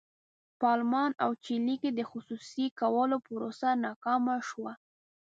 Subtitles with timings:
[0.59, 4.73] په المان او چیلي کې د خصوصي کولو پروسه ناکامه شوه.